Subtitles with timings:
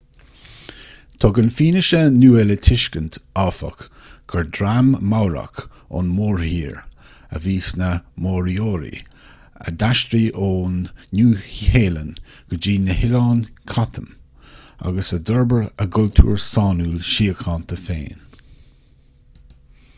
[1.23, 3.83] tugann fianaise nua le tuiscint áfach
[4.33, 5.59] gur dream maorach
[5.99, 6.79] ón mórthír
[7.39, 7.89] a bhí sna
[8.27, 9.01] moriori
[9.67, 10.81] a d'aistrigh ón
[11.19, 12.11] nua-shéalainn
[12.53, 13.45] go dtí na hoileáin
[13.75, 14.09] chatham
[14.91, 18.27] agus a d'fhorbair a gcultúr sainiúil síochánta féin